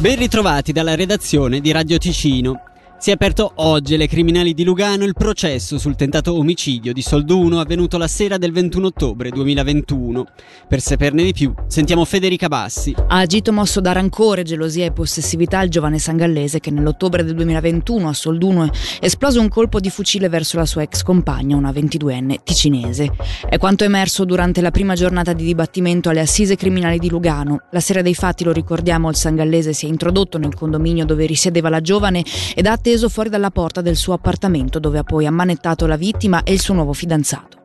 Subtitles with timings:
[0.00, 2.62] Ben ritrovati dalla redazione di Radio Ticino.
[3.00, 7.60] Si è aperto oggi alle criminali di Lugano il processo sul tentato omicidio di Solduno
[7.60, 10.26] avvenuto la sera del 21 ottobre 2021.
[10.66, 12.92] Per saperne di più, sentiamo Federica Bassi.
[12.96, 18.08] Ha agito mosso da rancore, gelosia e possessività il giovane sangallese che nell'ottobre del 2021
[18.08, 18.68] a Solduno
[18.98, 23.12] esplose un colpo di fucile verso la sua ex compagna, una 22enne ticinese.
[23.48, 27.60] È quanto emerso durante la prima giornata di dibattimento alle assise criminali di Lugano.
[27.70, 31.68] La sera dei fatti, lo ricordiamo, il sangallese si è introdotto nel condominio dove risiedeva
[31.68, 32.24] la giovane
[32.56, 36.42] ed ha atteso fuori dalla porta del suo appartamento dove ha poi ammanettato la vittima
[36.42, 37.56] e il suo nuovo fidanzato.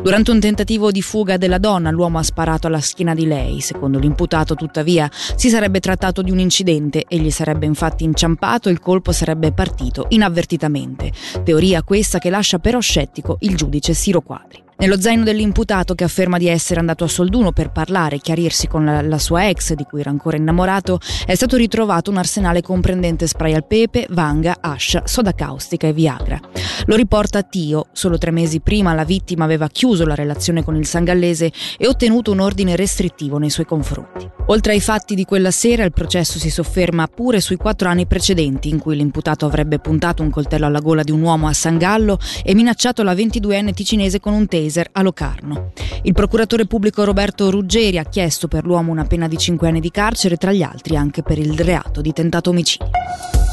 [0.00, 3.60] Durante un tentativo di fuga della donna, l'uomo ha sparato alla schiena di lei.
[3.60, 7.04] Secondo l'imputato, tuttavia, si sarebbe trattato di un incidente.
[7.08, 11.12] Egli sarebbe infatti inciampato e il colpo sarebbe partito inavvertitamente.
[11.42, 14.66] Teoria questa che lascia però scettico il giudice Siro Quadri.
[14.80, 18.84] Nello zaino dell'imputato, che afferma di essere andato a Solduno per parlare e chiarirsi con
[18.84, 23.26] la, la, sua ex, di cui era ancora innamorato, è stato ritrovato un arsenale comprendente
[23.26, 26.38] spray al pepe, vanga, ascia, soda caustica e Viagra.
[26.84, 27.86] Lo riporta Tio.
[27.90, 32.30] Solo tre mesi prima la vittima aveva chiuso la relazione con il sangallese e ottenuto
[32.30, 34.30] un ordine restrittivo nei suoi confronti.
[34.46, 38.68] Oltre ai fatti di quella sera, il processo si sofferma pure sui quattro anni precedenti,
[38.68, 42.16] in cui l'imputato avrebbe puntato un coltello alla gola di un uomo a San Gallo
[42.44, 45.72] e minacciato la 22enne ticinese con un taser taser a Locarno.
[46.02, 49.90] Il procuratore pubblico Roberto Ruggeri ha chiesto per l'uomo una pena di 5 anni di
[49.90, 52.90] carcere, tra gli altri anche per il reato di tentato omicidio.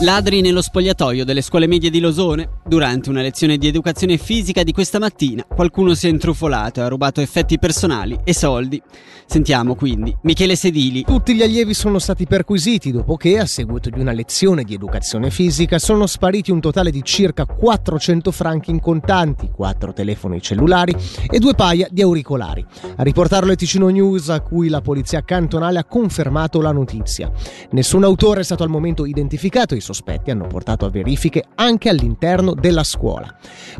[0.02, 2.50] Ladri nello spogliatoio delle scuole medie di Losone.
[2.66, 6.90] Durante una lezione di educazione fisica di questa mattina, qualcuno si è intrufolato e ha
[6.90, 8.82] rubato effetti personali e soldi.
[9.26, 11.04] Sentiamo quindi Michele Sedili.
[11.04, 15.32] Tutti gli allievi sono stati perquisiti dopo che, a seguito di una lezione di educazione
[15.32, 20.94] fisica, sono spariti un totale di circa 400 franchi in contanti, 4 telefoni cellulari
[21.30, 22.66] e due paia di auricolari.
[22.96, 27.32] A riportarlo è Ticino News, a cui la polizia cantonale ha confermato la notizia.
[27.72, 32.54] Nessun autore è stato al momento identificato e sospetti hanno portato a verifiche anche all'interno
[32.54, 33.34] della scuola.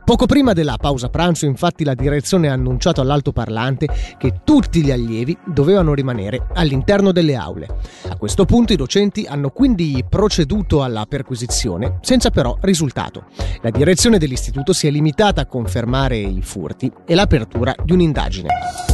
[0.04, 3.88] Poco prima della pausa pranzo, infatti, la direzione ha annunciato all'altoparlante
[4.18, 7.68] che tutti gli allievi dovevano rimanere all'interno delle aule.
[8.10, 13.26] A questo punto i docenti hanno quindi proceduto alla perquisizione, senza però risultato.
[13.62, 18.50] La direzione dell'istituto si è limitata a confermare i furti e l'apertura di un'indagine.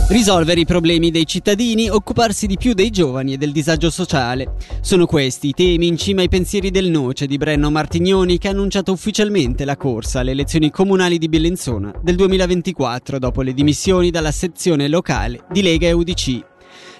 [0.08, 4.56] Risolvere i problemi dei cittadini, occuparsi di più dei giovani e del disagio sociale.
[4.82, 8.52] Sono questi i temi in cima ai pensieri del Noce di Brenno Martignoni che ha
[8.52, 14.31] annunciato ufficialmente la corsa alle elezioni comunali di Bellinzona del 2024 dopo le dimissioni dalla
[14.31, 16.50] sezione locale di Lega e UDC.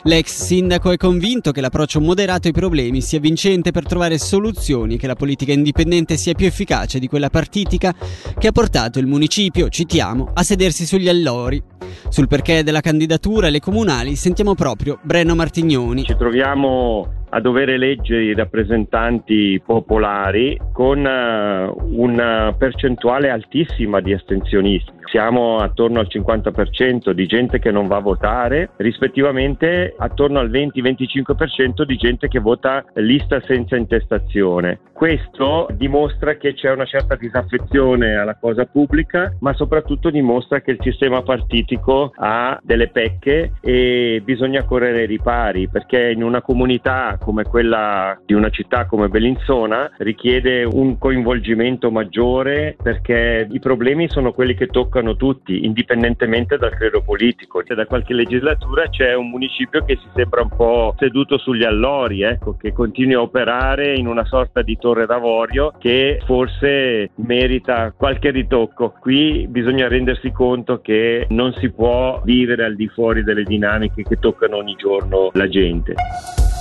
[0.06, 5.06] L'ex sindaco è convinto che l'approccio moderato ai problemi sia vincente per trovare soluzioni che
[5.06, 7.94] la politica indipendente sia più efficace di quella partitica
[8.38, 11.62] che ha portato il municipio, citiamo, a sedersi sugli allori.
[12.10, 16.04] Sul perché della candidatura alle comunali sentiamo proprio Brenno Martignoni.
[16.04, 24.92] Ci troviamo a dover eleggere i rappresentanti popolari con uh, una percentuale altissima di astensionisti.
[25.12, 31.84] Siamo attorno al 50% di gente che non va a votare, rispettivamente attorno al 20-25%
[31.84, 34.80] di gente che vota lista senza intestazione.
[34.94, 40.80] Questo dimostra che c'è una certa disaffezione alla cosa pubblica, ma soprattutto dimostra che il
[40.80, 47.44] sistema partitico ha delle pecche e bisogna correre ai ripari, perché in una comunità come
[47.44, 54.56] quella di una città come Bellinzona richiede un coinvolgimento maggiore perché i problemi sono quelli
[54.56, 57.64] che toccano tutti, indipendentemente dal credo politico.
[57.72, 62.58] Da qualche legislatura c'è un municipio che si sembra un po' seduto sugli allori, ecco,
[62.58, 68.94] che continua a operare in una sorta di torre d'avorio che forse merita qualche ritocco.
[69.00, 74.18] Qui bisogna rendersi conto che non si può vivere al di fuori delle dinamiche che
[74.18, 75.94] toccano ogni giorno la gente.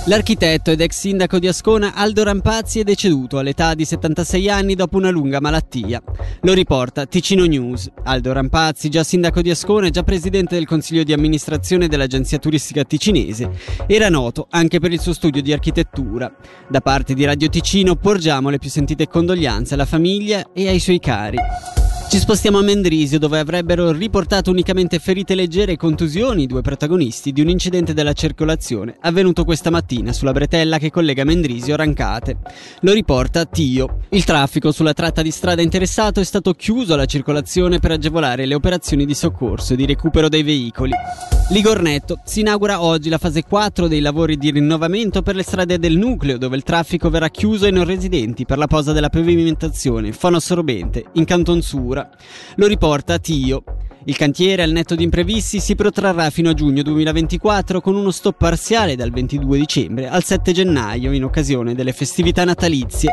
[0.05, 4.97] L'architetto ed ex sindaco di Ascona Aldo Rampazzi è deceduto all'età di 76 anni dopo
[4.97, 6.01] una lunga malattia.
[6.41, 7.87] Lo riporta Ticino News.
[8.05, 12.83] Aldo Rampazzi, già sindaco di Ascona e già presidente del consiglio di amministrazione dell'agenzia turistica
[12.83, 13.51] ticinese,
[13.85, 16.33] era noto anche per il suo studio di architettura.
[16.67, 20.99] Da parte di Radio Ticino porgiamo le più sentite condoglianze alla famiglia e ai suoi
[20.99, 21.37] cari.
[22.11, 27.31] Ci spostiamo a Mendrisio dove avrebbero riportato unicamente ferite leggere e contusioni i due protagonisti
[27.31, 32.39] di un incidente della circolazione avvenuto questa mattina sulla bretella che collega Mendrisio a Rancate.
[32.81, 33.99] Lo riporta Tio.
[34.09, 38.55] Il traffico sulla tratta di strada interessato è stato chiuso alla circolazione per agevolare le
[38.55, 40.91] operazioni di soccorso e di recupero dei veicoli.
[41.51, 45.97] Ligornetto si inaugura oggi la fase 4 dei lavori di rinnovamento per le strade del
[45.97, 51.07] nucleo dove il traffico verrà chiuso ai non residenti per la posa della pavimentazione fonoassorbente
[51.15, 52.09] in Canton Sura.
[52.55, 53.65] Lo riporta Tio.
[54.05, 58.35] Il cantiere al netto di imprevisti si protrarrà fino a giugno 2024 con uno stop
[58.35, 63.11] parziale dal 22 dicembre al 7 gennaio in occasione delle festività natalizie.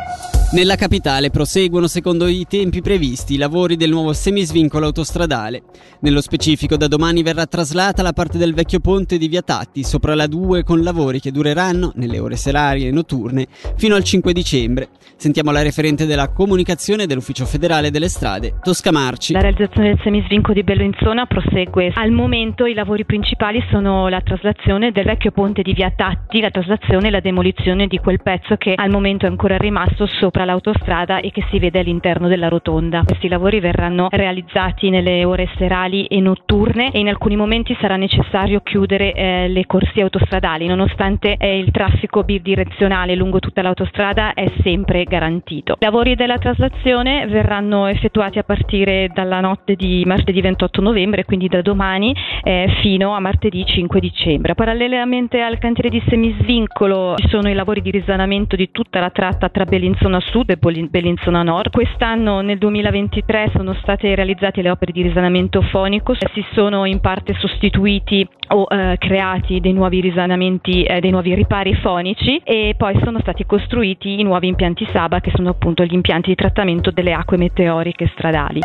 [0.51, 5.61] Nella capitale proseguono secondo i tempi previsti i lavori del nuovo semisvincolo autostradale.
[6.01, 10.15] Nello specifico da domani verrà traslata la parte del vecchio ponte di Via Tatti sopra
[10.15, 13.47] la 2 con lavori che dureranno, nelle ore serali e notturne,
[13.77, 14.89] fino al 5 dicembre.
[15.17, 19.35] Sentiamo la referente della comunicazione dell'Ufficio federale delle strade, Tosca Marci.
[19.35, 21.91] La realizzazione del semisvinco di Bellinzona prosegue.
[21.93, 26.51] Al momento i lavori principali sono la traslazione del vecchio ponte di Via Tatti, la
[26.51, 31.19] traslazione e la demolizione di quel pezzo che al momento è ancora rimasto sopra l'autostrada
[31.19, 33.03] e che si vede all'interno della rotonda.
[33.05, 38.61] Questi lavori verranno realizzati nelle ore serali e notturne e in alcuni momenti sarà necessario
[38.61, 45.03] chiudere eh, le corsie autostradali, nonostante eh, il traffico bidirezionale lungo tutta l'autostrada è sempre
[45.03, 45.73] garantito.
[45.73, 51.49] I lavori della traslazione verranno effettuati a partire dalla notte di martedì 28 novembre, quindi
[51.49, 54.55] da domani eh, fino a martedì 5 dicembre.
[54.55, 59.49] Parallelamente al cantiere di semisvincolo ci sono i lavori di risanamento di tutta la tratta
[59.49, 61.71] tra Bellinzona Sud e Bellinzona Nord.
[61.71, 67.35] Quest'anno nel 2023 sono state realizzate le opere di risanamento fonico, si sono in parte
[67.35, 73.19] sostituiti o eh, creati dei nuovi risanamenti, eh, dei nuovi ripari fonici e poi sono
[73.21, 77.37] stati costruiti i nuovi impianti Saba che sono appunto gli impianti di trattamento delle acque
[77.37, 78.61] meteoriche stradali.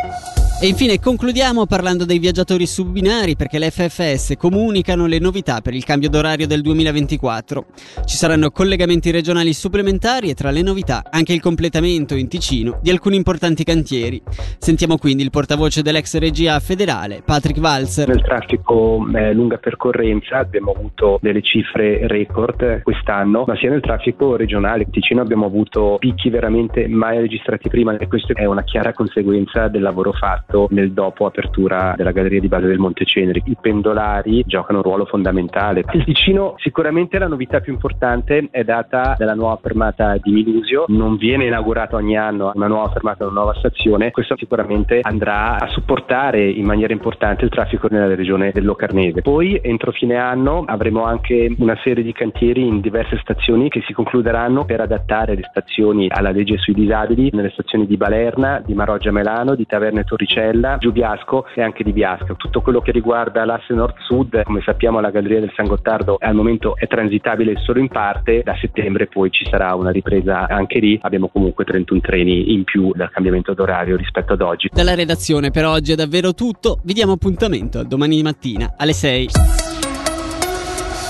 [0.63, 5.73] E infine concludiamo parlando dei viaggiatori su binari perché le FFS comunicano le novità per
[5.73, 7.65] il cambio d'orario del 2024.
[8.05, 12.89] Ci saranno collegamenti regionali supplementari e tra le novità anche il completamento in Ticino di
[12.89, 14.21] alcuni importanti cantieri.
[14.57, 18.07] Sentiamo quindi il portavoce dell'ex regia federale, Patrick Walzer.
[18.07, 24.35] Nel traffico eh, lunga percorrenza abbiamo avuto delle cifre record quest'anno, ma sia nel traffico
[24.35, 24.83] regionale.
[24.83, 29.67] In Ticino abbiamo avuto picchi veramente mai registrati prima e questo è una chiara conseguenza
[29.67, 33.41] del lavoro fatto nel dopo apertura della galleria di base del Monte Ceneri.
[33.45, 35.83] I pendolari giocano un ruolo fondamentale.
[35.93, 41.17] Il Ticino sicuramente la novità più importante è data dalla nuova fermata di Minusio, non
[41.17, 46.47] viene inaugurata ogni anno una nuova fermata, una nuova stazione, questo sicuramente andrà a supportare
[46.47, 49.21] in maniera importante il traffico nella regione del Locarnese.
[49.21, 53.93] Poi entro fine anno avremo anche una serie di cantieri in diverse stazioni che si
[53.93, 59.11] concluderanno per adattare le stazioni alla legge sui disabili nelle stazioni di Balerna, di Maroggia
[59.11, 62.33] Melano, di Taverne Torricino Marcella, Giubiasco e anche di Biasca.
[62.33, 66.75] Tutto quello che riguarda l'asse nord-sud, come sappiamo la Galleria del San Gottardo al momento
[66.75, 71.27] è transitabile solo in parte, da settembre poi ci sarà una ripresa anche lì, abbiamo
[71.27, 74.69] comunque 31 treni in più dal cambiamento d'orario rispetto ad oggi.
[74.71, 79.52] Dalla redazione per oggi è davvero tutto, vi diamo appuntamento domani mattina alle 6.